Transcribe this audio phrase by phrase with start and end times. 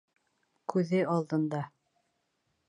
[0.73, 1.61] Күҙе алдында.